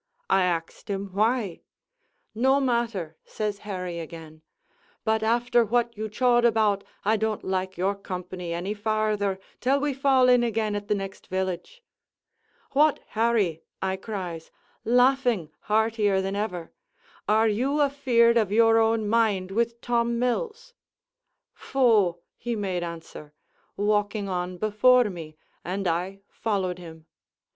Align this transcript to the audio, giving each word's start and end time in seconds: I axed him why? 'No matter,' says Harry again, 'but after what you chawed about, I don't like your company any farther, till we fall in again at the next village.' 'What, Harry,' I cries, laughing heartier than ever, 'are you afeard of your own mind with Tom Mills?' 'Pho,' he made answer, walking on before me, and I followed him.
I 0.31 0.41
axed 0.45 0.89
him 0.89 1.09
why? 1.13 1.61
'No 2.33 2.59
matter,' 2.59 3.17
says 3.23 3.59
Harry 3.59 3.99
again, 3.99 4.41
'but 5.03 5.21
after 5.21 5.63
what 5.63 5.95
you 5.95 6.09
chawed 6.09 6.43
about, 6.43 6.83
I 7.05 7.17
don't 7.17 7.43
like 7.43 7.77
your 7.77 7.93
company 7.93 8.51
any 8.51 8.73
farther, 8.73 9.39
till 9.59 9.79
we 9.79 9.93
fall 9.93 10.27
in 10.27 10.43
again 10.43 10.75
at 10.75 10.87
the 10.87 10.95
next 10.95 11.27
village.' 11.27 11.83
'What, 12.71 12.99
Harry,' 13.09 13.61
I 13.79 13.95
cries, 13.95 14.49
laughing 14.83 15.51
heartier 15.59 16.19
than 16.19 16.35
ever, 16.35 16.71
'are 17.27 17.47
you 17.47 17.79
afeard 17.79 18.37
of 18.37 18.51
your 18.51 18.79
own 18.79 19.07
mind 19.07 19.51
with 19.51 19.81
Tom 19.81 20.17
Mills?' 20.17 20.73
'Pho,' 21.53 22.21
he 22.39 22.55
made 22.55 22.81
answer, 22.81 23.35
walking 23.77 24.27
on 24.27 24.57
before 24.57 25.11
me, 25.11 25.37
and 25.63 25.87
I 25.87 26.21
followed 26.27 26.79
him. 26.79 27.05